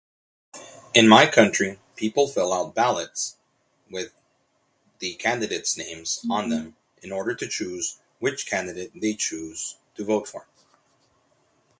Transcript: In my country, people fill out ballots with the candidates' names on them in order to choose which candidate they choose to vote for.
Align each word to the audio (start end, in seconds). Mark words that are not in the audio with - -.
In 0.95 1.07
my 1.07 1.27
country, 1.27 1.77
people 1.95 2.27
fill 2.27 2.51
out 2.53 2.73
ballots 2.73 3.37
with 3.87 4.11
the 4.97 5.13
candidates' 5.13 5.77
names 5.77 6.25
on 6.27 6.49
them 6.49 6.75
in 7.03 7.11
order 7.11 7.35
to 7.35 7.47
choose 7.47 7.99
which 8.17 8.47
candidate 8.47 8.93
they 8.95 9.13
choose 9.13 9.77
to 9.93 10.03
vote 10.03 10.27
for. 10.27 10.47